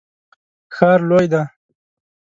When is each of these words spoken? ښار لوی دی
ښار 0.75 0.99
لوی 1.09 1.25
دی 1.31 1.43